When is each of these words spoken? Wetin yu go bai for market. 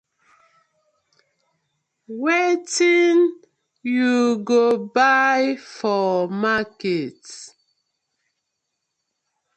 Wetin 2.21 3.17
yu 3.93 4.15
go 4.49 4.61
bai 4.95 5.43
for 5.75 6.15
market. 6.43 7.21